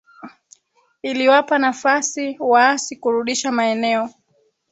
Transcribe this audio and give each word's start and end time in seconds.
iliwapa 1.03 1.57
nafasi 1.59 2.37
waasi 2.39 2.95
kurudisha 2.95 3.51
maeneo 3.51 4.09